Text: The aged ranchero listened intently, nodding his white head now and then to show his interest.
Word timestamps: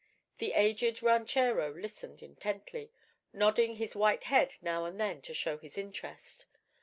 The 0.39 0.53
aged 0.53 1.03
ranchero 1.03 1.75
listened 1.75 2.23
intently, 2.23 2.91
nodding 3.33 3.75
his 3.75 3.95
white 3.95 4.23
head 4.23 4.53
now 4.59 4.85
and 4.85 4.99
then 4.99 5.21
to 5.21 5.33
show 5.35 5.59
his 5.59 5.77
interest. 5.77 6.47